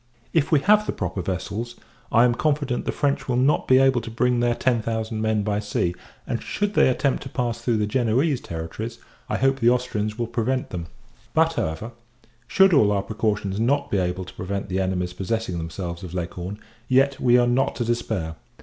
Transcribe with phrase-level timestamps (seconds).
[0.33, 1.75] If we have the proper vessels,
[2.11, 5.43] I am confident, the French will not be able to bring their ten thousand men
[5.43, 5.93] by sea;
[6.25, 8.97] and; should they attempt to pass through the Genoese territories,
[9.29, 10.87] I hope the Austrians will prevent them:
[11.35, 11.91] but, however,
[12.47, 16.57] should all our precautions not be able to prevent the enemy's possessing themselves of Leghorn,
[16.87, 18.37] yet we are not to despair.